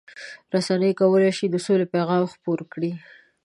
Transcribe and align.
رسنۍ 0.53 0.91
کولای 1.01 1.31
شي 1.37 1.45
د 1.51 1.55
سولې 1.65 1.85
پیغام 1.93 2.23
خپور 2.33 2.59
کړي. 2.71 2.91